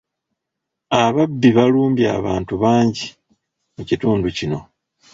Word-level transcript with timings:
Ababbi 1.03 1.49
balumbye 1.57 2.05
abantu 2.19 2.53
bangi 2.63 3.05
mu 3.75 3.83
kitundu 3.89 4.27
kino. 4.37 4.59